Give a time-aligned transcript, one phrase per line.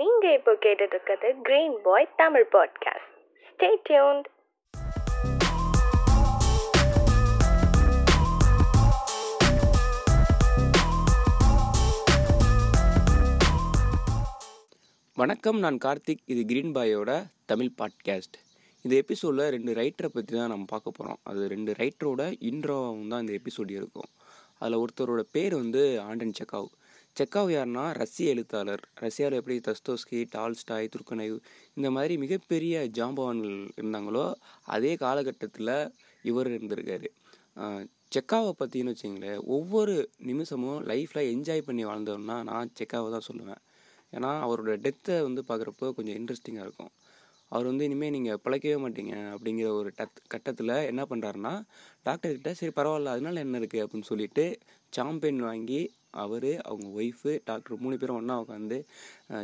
[0.00, 3.08] நீங்க இப்போ கேட்டுட்டு இருக்கிறது green boy Tamil podcast
[3.48, 4.26] stay tuned
[15.16, 16.22] வணக்கம் நான் கார்த்திக்.
[16.24, 18.38] இது கிரீன் பாயோட தமிழ் பாட்காஸ்ட்
[18.82, 23.34] இந்த எபிசோடில் ரெண்டு ரைட்டரை பற்றி தான் நம்ம பார்க்க போகிறோம் அது ரெண்டு ரைட்டரோட இன்ட்ரோவும் தான் இந்த
[23.40, 24.10] எபிசோடு இருக்கும்.
[24.58, 26.70] அதில் ஒருத்தரோட பேர் வந்து ஆண்டன் செக்காவ்.
[27.16, 31.36] செக்காவ் யாருன்னா ரஷ்ய எழுத்தாளர் ரஷ்யாவில் எப்படி தஸ்தோஸ்கி டால்ஸ்டாய் துர்கனைவ்
[31.78, 34.24] இந்த மாதிரி மிகப்பெரிய ஜாம்பவான்கள் இருந்தாங்களோ
[34.74, 35.72] அதே காலகட்டத்தில்
[36.24, 37.08] இவர் இருந்திருக்காரு.
[38.14, 39.94] செக்காவை பற்றின்னு வச்சிங்களேன் ஒவ்வொரு
[40.30, 43.60] நிமிஷமும் லைஃப்பில் என்ஜாய் பண்ணி வாழ்ந்தோம்னா நான் செக்காவை தான் சொல்லுவேன்.
[44.12, 46.92] ஏன்னா அவரோட டெத்தை வந்து பார்க்குறப்போ கொஞ்சம் இன்ட்ரெஸ்டிங்காக இருக்கும்.
[47.54, 51.54] அவர் வந்து இனிமேல் நீங்கள் பிழைக்கவே மாட்டீங்க அப்படிங்கிற ஒரு டத் கட்டத்தில் என்ன பண்ணுறாருன்னா
[52.06, 54.44] டாக்டர்கிட்ட சரி பரவாயில்ல அதனால என்ன இருக்குது அப்படின்னு சொல்லிட்டு
[54.96, 55.80] சாம்பியன் வாங்கி
[56.22, 58.78] அவர் அவங்க ஒய்ஃபு டாக்டர் மூணு பேரும் ஒன்றா உட்காந்து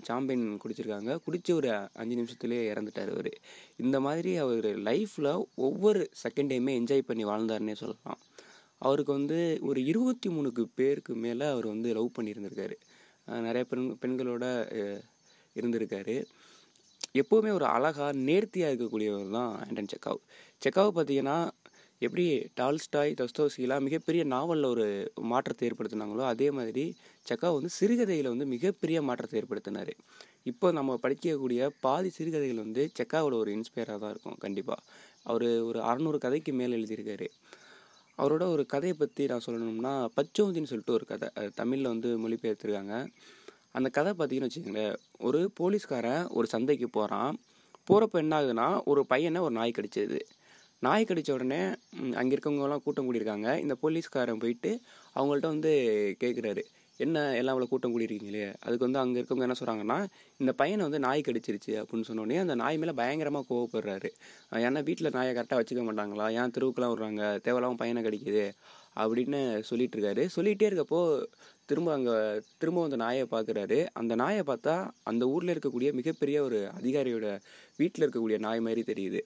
[0.09, 1.12] சாம்பியன் குடிச்சிருக்காங்க.
[1.24, 1.69] குடித்து ஒரு
[2.00, 3.30] அஞ்சு நிமிஷத்துலேயே இறந்துட்டார் அவர்.
[3.84, 5.30] இந்த மாதிரி அவர் லைஃப்பில்
[5.67, 8.20] ஒவ்வொரு செகண்டையுமே என்ஜாய் பண்ணி வாழ்ந்தாருன்னே சொல்லலாம்.
[8.86, 12.77] அவருக்கு வந்து ஒரு இருபத்தி மூணுக்கு பேருக்கு மேலே அவர் வந்து லவ் பண்ணியிருந்திருக்காரு.
[13.47, 14.45] நிறைய பெண் பெண்களோட
[15.56, 16.17] இருந்திருக்காரு.
[17.20, 20.20] எப்போவுமே ஒரு அழகாக நேர்த்தியாக இருக்கக்கூடியவர் தான் ஆண்டன் செக்காவ்.
[20.62, 21.39] செக்காவ் பார்த்தீங்கன்னா
[22.06, 22.25] எப்படி
[22.58, 24.86] டால்ஸ்டாய் தஸ்தோசிலாம் மிகப்பெரிய நாவலில் ஒரு
[25.31, 26.84] மாற்றத்தை ஏற்படுத்தினாங்களோ அதே மாதிரி
[27.27, 29.92] செக்காவ் வந்து சிறுகதையில் வந்து மிகப்பெரிய மாற்றத்தை ஏற்படுத்தினார்.
[30.50, 34.84] இப்போ நம்ம படிக்கக்கூடிய பாதி சிறுகதைகள் வந்து செக்காவோட ஒரு இன்ஸ்பயராக தான் இருக்கும் கண்டிப்பாக
[35.30, 37.28] அவர் ஒரு அறநூறு கதைக்கு மேலே எழுதியிருக்காரு.
[38.19, 41.28] அவரோட ஒரு கதையை பற்றி நான் சொல்லணும்னா பச்சோந்தின்னு சொல்லிட்டு ஒரு கதை.
[41.61, 42.95] தமிழில் வந்து மொழிபெயர்த்திருக்காங்க.
[43.77, 44.94] அந்த கதை பார்த்தீங்கன்னு வச்சுக்கோங்களேன்
[45.27, 47.32] ஒரு போலீஸ்காரன் ஒரு சந்தைக்கு போகிறான்
[47.88, 50.18] போகிறப்ப என்ன ஆகுதுன்னா ஒரு பையனை ஒரு நாய் கடிச்சது.
[50.83, 51.60] நாய் கடித்த உடனே
[52.20, 53.48] அங்கே இருக்கவங்கலாம் கூட்டம் கூடியிருக்காங்க.
[53.64, 54.70] இந்த போலீஸ்காரன் போயிட்டு
[55.18, 55.72] அவங்கள்ட்ட வந்து
[56.22, 56.62] கேட்குறாரு
[57.00, 58.44] என்ன எல்லாம் அவ்வளோ கூட்டம் கூடியிருக்கீங்களே?
[58.64, 59.98] அதுக்கு வந்து அங்கே இருக்கவங்க என்ன சொல்கிறாங்கன்னா
[60.42, 64.11] இந்த பையனை வந்து நாய் கடிச்சிருச்சு அப்படின்னு சொன்னோடனே அந்த நாய் மேலே பயங்கரமாக கோவப்படுறாரு.
[64.66, 66.28] ஏன்னா வீட்டில் நாயை கரெக்டாக வச்சுக்க மாட்டாங்களா?
[66.38, 67.24] ஏன் தெருவுக்குலாம் விட்றாங்க?
[67.46, 68.46] தேவையில்லாமல் பையனை கடிக்குது?
[69.02, 69.40] அப்படின்னு
[69.70, 70.22] சொல்லிட்டு இருக்காரு.
[70.36, 71.01] சொல்லிகிட்டே இருக்கப்போ
[71.66, 77.40] திரும்ப அங்கே திரும்ப அந்த நாயை பார்க்குறாரு அந்த நாயை பார்த்தா அந்த ஊரில் இருக்கக்கூடிய மிகப்பெரிய ஒரு அதிகாரியோட
[77.77, 79.20] வீட்டில் இருக்கக்கூடிய நாய் மாதிரி தெரியுது.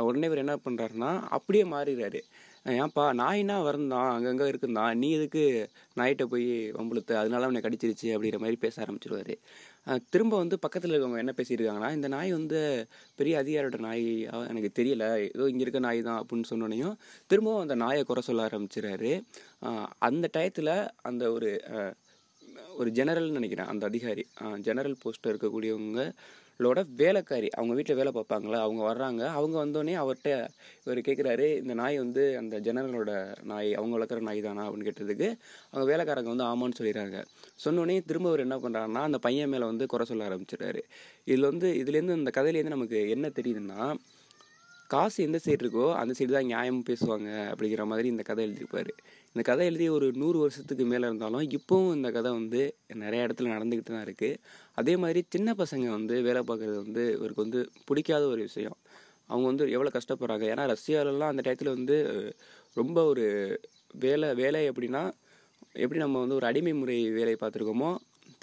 [0.00, 2.20] உடனே இவர் என்ன பண்ணுறாருன்னா அப்படியே மாறிடுறாரு.
[2.64, 4.94] ஏன்ப்பா நாய்னா வரந்தான் அங்கங்கே இருக்குந்தான்.
[4.94, 9.34] நீ எதுக்கு நாய்கிட்ட போய் வம்புழுத்த அதனால அவனை கடிச்சிருச்சு அப்படிங்கிற மாதிரி பேச ஆரம்பிச்சிருவாரு.
[10.10, 12.58] திரும்ப வந்து பக்கத்தில் இருக்கவங்க என்ன பேசியிருக்காங்கன்னா இந்த நாய் வந்து
[13.14, 14.04] பெரிய அதிகாரியோட நாய்
[14.48, 16.94] எனக்கு தெரியல ஏதோ இங்கே இருக்க நாய் தான் அப்படின்னு சொன்னோடனையும்
[17.26, 19.12] திரும்பவும் அந்த நாயை குறை சொல்ல ஆரம்பிச்சிடறாரு.
[19.98, 21.50] அந்த டயத்தில் அந்த ஒரு
[22.76, 24.24] ஒரு ஜெனரல்னு நினைக்கிறேன் அந்த அதிகாரி
[24.58, 26.02] ஜெனரல் போஸ்ட்டில் இருக்கக்கூடியவங்க
[26.60, 27.48] அவங்களோட வேலைக்காரி.
[27.48, 29.22] அவங்க வீட்டில் வேலை பார்ப்பாங்களா அவங்க வர்றாங்க.
[29.28, 30.30] அவங்க வந்தோடனே அவர்கிட்ட
[30.84, 33.12] இவர் கேட்குறாரு இந்த நாய் வந்து அந்த ஜெனரலோட
[33.42, 34.64] நாய் அவங்க வளர்க்குற நாய் தானா?
[34.68, 35.28] அப்படின்னு கேட்டதுக்கு
[35.70, 37.18] அவங்க வேலைக்காரங்க வந்து ஆமான்னு சொல்லிடுறாங்க.
[37.64, 40.82] சொன்னோடனே திரும்ப அவர் என்ன பண்ணுறாருன்னா அந்த பையன் மேலே வந்து குறை சொல்ல ஆரம்பிச்சிடுறாரு.
[41.24, 43.80] இதில் வந்து இதுலேருந்து இந்த கதையிலேருந்து நமக்கு என்ன தெரியுதுன்னா
[44.90, 48.92] காசு எந்த சைடு இருக்கோ அந்த சைடு தான் நியாயம் பேசுவாங்க அப்படிங்கிற மாதிரி இந்த கதை எழுதியிருப்பாரு.
[49.34, 52.60] இந்த கதை எழுதி ஒரு நூறு வருஷத்துக்கு மேலே இருந்தாலும் இப்போவும் இந்த கதை வந்து
[53.02, 54.38] நிறைய இடத்துல நடந்துக்கிட்டு தான் இருக்குது
[54.74, 58.76] அதே மாதிரி சின்ன பசங்க வந்து வேலை பார்க்குறது வந்து இவருக்கு வந்து பிடிக்காத ஒரு விஷயம்.
[59.30, 60.44] அவங்க வந்து எவ்வளோ கஷ்டப்படுறாங்க?
[60.52, 61.96] ஏன்னா ரஷ்யாலெலாம் அந்த டயத்தில் வந்து
[62.76, 63.26] ரொம்ப ஒரு
[64.04, 65.02] வேலை வேலை எப்படின்னா
[65.82, 67.90] எப்படி நம்ம வந்து ஒரு அடிமை முறை வேலை பார்த்துருக்கோமோ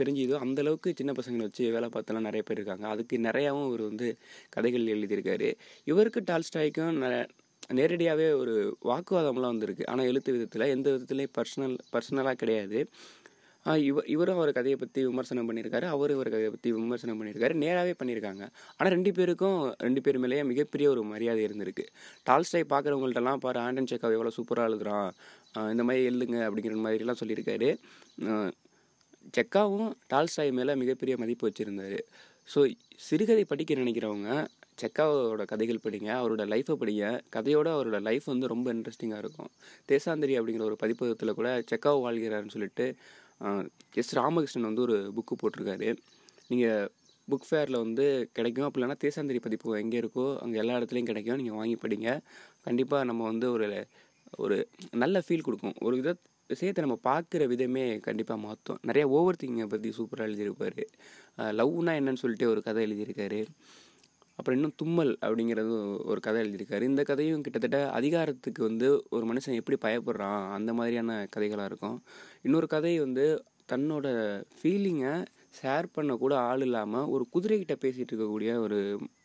[0.02, 0.38] தெரிஞ்சுதோ.
[0.46, 2.88] அந்தளவுக்கு சின்ன பசங்களை வச்சு வேலை பார்த்தெல்லாம் நிறைய பேர் இருக்காங்க.
[2.94, 4.10] அதுக்கு நிறையாவும் இவர் வந்து
[4.56, 5.50] கதைகள் எழுதியிருக்காரு.
[5.92, 7.10] இவருக்கு டால்ஸ்டாய்க்கும் ந
[7.78, 8.54] நேரடியாகவே ஒரு
[8.90, 9.88] வாக்குவாதம்லாம் வந்திருக்கு.
[9.92, 12.80] ஆனால் எழுத்து விதத்தில் எந்த விதத்துலேயும் பர்சனல் பர்சனலாக கிடையாது.
[13.88, 15.86] இவர் இவரும் அவர் கதையை பற்றி விமர்சனம் பண்ணியிருக்காரு.
[15.96, 17.56] அவரும் இவர் கதையை பற்றி விமர்சனம் பண்ணியிருக்காரு.
[17.64, 18.44] நேராகவே பண்ணியிருக்காங்க.
[18.78, 21.86] ஆனால் ரெண்டு பேருக்கும் ரெண்டு பேர் மேலேயே மிகப்பெரிய ஒரு மரியாதை இருந்திருக்கு.
[22.30, 25.10] டால்ஸ்டாய் பார்க்குறவங்கள்ட்டலாம் பாரு ஆண்டன் செக்காவை எவ்வளோ சூப்பராக எழுதுறான்.
[25.74, 27.72] இந்த மாதிரி எழுதுங்க அப்படிங்கிற மாதிரிலாம் சொல்லியிருக்காரு.
[29.36, 32.00] செக்காவும் டால்ஸ்டாய் மேலே மிகப்பெரிய மதிப்பு வச்சுருந்தாரு.
[32.54, 32.60] ஸோ
[33.08, 34.30] சிறுகதை படிக்க நினைக்கிறவங்க
[34.82, 37.06] செக்காவோட கதைகள் படிங்க அவரோட லைஃப்பை படிங்க.
[37.36, 39.50] கதையோட அவரோட லைஃப் வந்து ரொம்ப இன்ட்ரெஸ்டிங்காக இருக்கும்.
[39.92, 42.86] தேசாந்திரி அப்படிங்கிற ஒரு பதிப்பகத்தில் கூட செக்காவ் வாழ்கிறாருன்னு சொல்லிட்டு
[44.02, 45.90] எஸ் ராமகிருஷ்ணன் வந்து ஒரு புக்கு போட்டிருக்காரு.
[46.52, 46.88] நீங்கள்
[47.28, 48.06] புக் ஃபேரில் வந்து
[48.38, 48.68] கிடைக்கும்.
[48.68, 51.40] அப்படி இல்லைனா தேசாந்திரி பதிப்பு எங்கே இருக்கோ அங்கே எல்லா இடத்துலையும் கிடைக்கும்.
[51.42, 52.10] நீங்கள் வாங்கி படிங்க.
[52.68, 53.68] கண்டிப்பாக நம்ம வந்து ஒரு
[54.44, 54.56] ஒரு
[55.04, 55.76] நல்ல ஃபீல் கொடுக்கும்.
[55.88, 56.12] ஒரு வித
[56.52, 60.82] விஷயத்தை நம்ம பார்க்குற விதமே கண்டிப்பாக மாற்றும் நிறைய ஓவர் திங்கிங்கை பற்றி சூப்பராக எழுதியிருப்பார்
[61.60, 63.42] லவ்னா என்னன்னு சொல்லிட்டு ஒரு கதை எழுதியிருக்காரு.
[64.40, 65.76] அப்புறம் இன்னும் தும்மல் அப்படிங்கிறது
[66.12, 66.84] ஒரு கதை எழுதியிருக்காரு.
[66.92, 71.98] இந்த கதையும் கிட்டத்தட்ட அதிகாரத்துக்கு வந்து ஒரு மனுஷன் எப்படி பயப்படுறான் அந்த மாதிரியான கதைகளாக இருக்கும்.
[72.48, 73.26] இன்னொரு கதை வந்து
[73.72, 74.08] தன்னோட
[74.58, 75.16] ஃபீலிங்கை
[75.60, 78.78] ஷேர் பண்ணக்கூட ஆள் இல்லாமல் ஒரு குதிரைகிட்ட பேசிகிட்டு இருக்கக்கூடிய ஒரு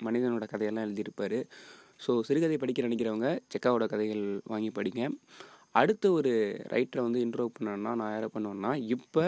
[0.06, 1.38] மனிதனோட கதையெல்லாம் எழுதியிருப்பார்.
[2.04, 5.02] ஸோ சிறுகதை படிக்க நினைக்கிறவங்க செக்காவோட கதைகள் வாங்கி படிங்க.
[5.80, 6.32] அடுத்த ஒரு
[6.72, 9.24] ரைட்டரை வந்து இன்ட்ரோ பண்ணோன்னா நான் யாரை பண்ணுவேன்னா இப்போ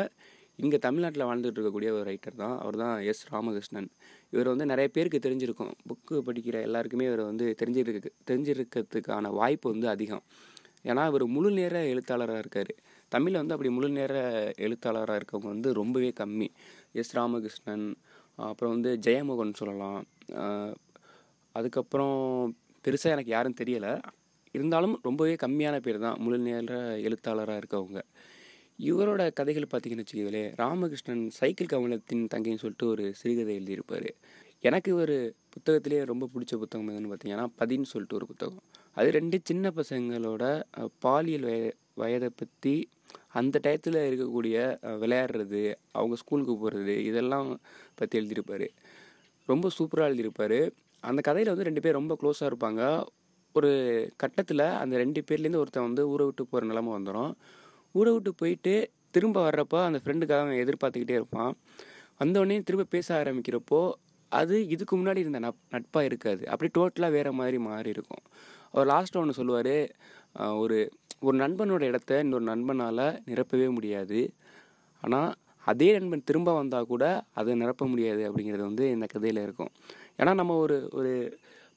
[0.62, 2.56] இங்கே தமிழ்நாட்டில் வாழ்ந்துட்டு இருக்கக்கூடிய ஒரு ரைட்டர் தான்.
[2.62, 3.88] அவர் தான் எஸ் ராமகிருஷ்ணன்.
[4.34, 5.72] இவர் வந்து நிறைய பேருக்கு தெரிஞ்சிருக்கும்.
[5.90, 10.24] புக்கு படிக்கிற எல்லாருக்குமே இவர் வந்து தெரிஞ்சிருக்கு தெரிஞ்சிருக்கிறதுக்கான வாய்ப்பு வந்து அதிகம்.
[10.90, 12.72] ஏன்னா இவர் முழு நேர எழுத்தாளராக இருக்கார்.
[13.12, 14.14] தமிழில் வந்து அப்படி முழு நேர
[14.66, 16.48] எழுத்தாளராக இருக்கவங்க வந்து ரொம்பவே கம்மி.
[17.00, 17.86] எஸ் ராமகிருஷ்ணன்
[18.48, 20.02] அப்புறம் வந்து ஜெயமோகன் சொல்லலாம்.
[21.54, 22.18] அதுக்கப்புறம்
[22.84, 23.92] பெருசாக எனக்கு யாரும் தெரியலை.
[24.56, 26.78] இருந்தாலும் ரொம்பவே கம்மியான பேர் தான் முழு நேர
[27.08, 28.00] எழுத்தாளராக இருக்கவங்க.
[28.90, 34.08] இவரோட கதைகள் பார்த்தீங்கன்னு வச்சுக்கோங்களேன் ராமகிருஷ்ணன் சைக்கிள் கவனத்தின் தங்கைன்னு சொல்லிட்டு ஒரு சிறுகதை எழுதியிருப்பார்.
[34.68, 35.16] எனக்கு ஒரு
[35.54, 38.60] புத்தகத்திலே ரொம்ப பிடிச்ச புத்தகம் எதுன்னு பார்த்தீங்கன்னா பதின்னு சொல்லிட்டு ஒரு புத்தகம்.
[38.98, 40.44] அது ரெண்டு சின்ன பசங்களோட
[41.06, 41.64] பாலியல் வய
[42.02, 42.74] வயதை பற்றி
[43.38, 44.56] அந்த டயத்தில் இருக்கக்கூடிய
[45.02, 45.62] விளையாடுறது
[45.98, 47.50] அவங்க ஸ்கூலுக்கு போகிறது இதெல்லாம்
[48.00, 48.66] பற்றி எழுதியிருப்பார்.
[49.50, 50.58] ரொம்ப சூப்பராக எழுதியிருப்பார்.
[51.10, 52.82] அந்த கதையில் வந்து ரெண்டு பேர் ரொம்ப க்ளோஸாக இருப்பாங்க.
[53.58, 53.70] ஒரு
[54.22, 57.32] கட்டத்தில் அந்த ரெண்டு பேர்லேருந்து ஒருத்தன் வந்து ஊரை விட்டு போகிற நிலமை வந்துடும்
[57.98, 58.74] ஊரை விட்டு போயிட்டு
[59.14, 61.52] திரும்ப வர்றப்போ அந்த ஃப்ரெண்டுக்காக அவன் எதிர்பார்த்துக்கிட்டே இருப்பான்.
[62.20, 63.80] வந்தோடனே திரும்ப பேச ஆரம்பிக்கிறப்போ
[64.32, 66.42] அது இதுக்கு முன்னாடி இருந்த நட் நட்பாக இருக்காது.
[66.52, 68.22] அப்படி டோட்டலாக வேறு மாதிரி மாறி இருக்கும்.
[68.72, 69.76] அவர் லாஸ்ட்டாக ஒன்று சொல்லுவார்
[70.62, 70.78] ஒரு
[71.26, 74.20] ஒரு நண்பனோட இடத்த இன்னொரு நண்பனால் நிரப்பவே முடியாது.
[75.02, 75.30] ஆனால்
[75.64, 77.04] அதே நண்பன் திரும்ப வந்தால் கூட
[77.40, 79.70] அதை நிரப்ப முடியாது அப்படிங்கிறது வந்து இந்த கதையில் இருக்கும்.
[80.20, 81.12] ஏன்னா நம்ம ஒரு ஒரு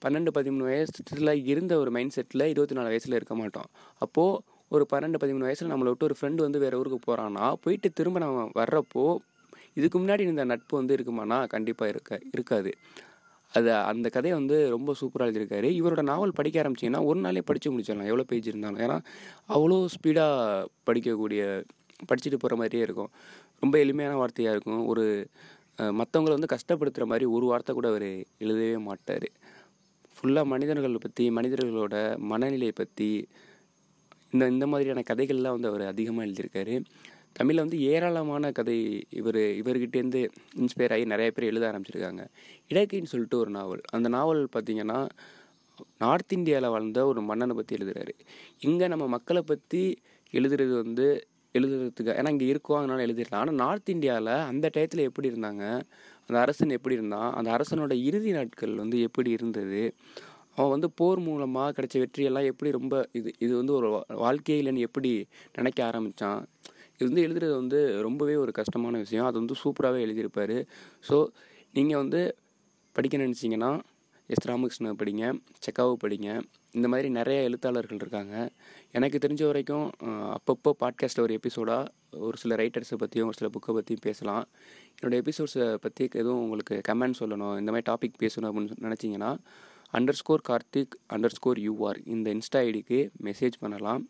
[0.05, 3.69] பன்னெண்டு பதிமூணு வயசுல இருந்த ஒரு மைண்ட் செட்டில் இருபத்தி நாலு வயசில் இருக்க மாட்டோம்.
[4.05, 4.41] அப்போது
[4.75, 8.45] ஒரு பன்னெண்டு பதிமூணு வயசில் நம்மளை விட்டு ஒரு ஃப்ரெண்டு வந்து வேறு ஊருக்கு போகிறான்னா போயிட்டு திரும்ப நம்ம
[8.61, 9.03] வர்றப்போ
[9.79, 11.38] இதுக்கு முன்னாடி இந்த நட்பு வந்து இருக்குமானா?
[11.53, 12.71] கண்டிப்பாக இருக்க இருக்காது.
[13.53, 15.67] அது அந்த கதையை வந்து ரொம்ப சூப்பராக எழுதியிருக்காரு.
[15.79, 18.09] இவரோட நாவல் படிக்க ஆரம்பிச்சிங்கன்னா ஒரு நாளே படித்து முடிச்சிடலாம்.
[18.11, 18.81] எவ்வளோ பேஜ் இருந்தாலும்.
[18.85, 18.97] ஏன்னா
[19.55, 21.41] அவ்வளோ ஸ்பீடாக படிக்கக்கூடிய
[22.09, 23.11] படிச்சுட்டு போகிற மாதிரியே இருக்கும்.
[23.63, 24.81] ரொம்ப எளிமையான வார்த்தையாக இருக்கும்.
[24.94, 25.05] ஒரு
[25.99, 28.09] மற்றவங்களை வந்து கஷ்டப்படுத்துகிற மாதிரி ஒரு வார்த்தை கூட அவர்
[28.44, 29.27] எழுதவே மாட்டார்.
[30.17, 33.27] ஃபுல்லாக மனிதர்கள் பற்றி மனிதர்களோட மனநிலையை பற்றி
[34.31, 36.75] இந்த இந்த மாதிரியான கதைகள்லாம் வந்து அவர் அதிகமாக எழுதியிருக்காரு.
[37.33, 40.21] தமிழில் வந்து ஏராளமான கதை இவர் இவர்கிட்டேருந்து
[40.55, 42.23] இன்ஸ்பயர் ஆகி நிறைய பேர் எழுத ஆரம்பிச்சிருக்காங்க.
[42.69, 43.81] இடக்கைன்னு சொல்லிட்டு ஒரு நாவல்.
[43.91, 45.09] அந்த நாவல் பார்த்திங்கன்னா
[45.97, 48.13] நார்த் இந்தியாவில் வாழ்ந்த ஒரு மன்னனை பற்றி எழுதுறாரு.
[48.59, 49.97] இங்கே நம்ம மக்களை பற்றி
[50.33, 51.07] எழுதுறது வந்து
[51.59, 53.36] எழுதுறதுக்கு ஏன்னா இங்கே இருக்கோம் அதனால் எழுதிடலாம்.
[53.36, 55.81] ஆனால் நார்த் இந்தியாவில் அந்த டயத்தில் எப்படி இருந்தாங்க?
[56.27, 57.33] அந்த அரசன் எப்படி இருந்தான்?
[57.33, 59.95] அந்த அரசனோட இறுதி நாட்கள் வந்து எப்படி இருந்தது?
[60.56, 65.86] அவன் வந்து போர் மூலமாக கிடைச்ச வெற்றியெல்லாம் எப்படி ரொம்ப இது இது வந்து ஒரு வா- எப்படி நினைக்க
[65.86, 66.48] ஆரம்பித்தான்
[66.98, 69.25] இது வந்து எழுதுறது வந்து ரொம்பவே ஒரு கஷ்டமான விஷயம்.
[69.25, 70.65] அது வந்து சூப்பராகவே எழுதியிருப்பார்.
[71.09, 71.27] ஸோ
[71.74, 72.36] நீங்கள் வந்து
[72.92, 73.80] படிக்க நினச்சிங்கன்னா
[74.27, 76.42] எஸ் ராமகிருஷ்ணன் படிங்க செக்காவை படிங்க.
[76.75, 78.35] இந்த மாதிரி நிறைய எழுத்தாளர்கள் இருக்காங்க.
[78.97, 79.85] எனக்கு தெரிஞ்ச வரைக்கும்
[80.35, 84.43] அப்பப்போ பாட்காஸ்ட்டில் ஒரு எபிசோடாக ஒரு சில ரைட்டர்ஸை பற்றியும் ஒரு சில புக்கை பற்றியும் பேசலாம்.
[84.97, 89.31] என்னோடய எபிசோட்ஸை பற்றி எதுவும் உங்களுக்கு கமெண்ட் சொல்லணும் இந்த மாதிரி டாபிக் பேசணும் அப்படின்னு நினச்சிங்கன்னா
[89.93, 94.03] under score Karthik under score UR இந்த இன்ஸ்டா ஐடிக்கு மெசேஜ் பண்ணலாம்.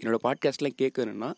[0.00, 1.30] என்னோடய பாட்காஸ்ட்லாம் கேட்கணுன்னா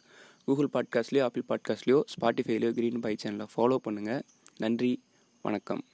[0.44, 4.22] கூகுள் பாட்காஸ்ட்லேயோ ஆப்பிள் பாட்காஸ்ட்லேயோ ஸ்பாட்டிஃபைலையோ க்ரீன் பை சேனலை ஃபாலோ பண்ணுங்கள்
[4.58, 4.92] நன்றி
[5.44, 5.84] வணக்கம்.